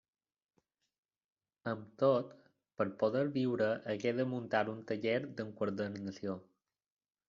Amb 1.73 1.83
tot, 2.03 2.33
per 2.81 2.89
poder 3.05 3.23
viure 3.37 3.71
hagué 3.95 4.17
de 4.23 4.29
muntar 4.35 4.67
un 4.77 4.85
taller 4.93 5.19
d'enquadernació. 5.29 6.41